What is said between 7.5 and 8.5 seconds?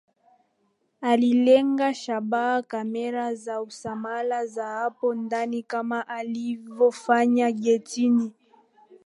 getini